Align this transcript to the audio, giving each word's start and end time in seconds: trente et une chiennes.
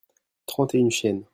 trente 0.47 0.73
et 0.73 0.79
une 0.79 0.89
chiennes. 0.89 1.23